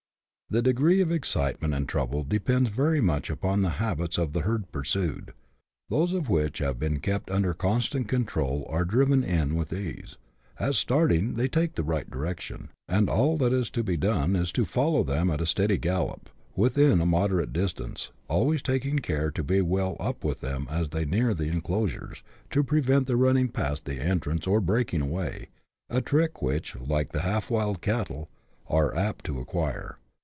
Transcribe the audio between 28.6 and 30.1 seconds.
they are apt to acquire.